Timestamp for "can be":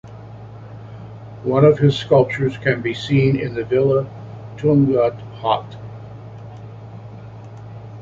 2.57-2.91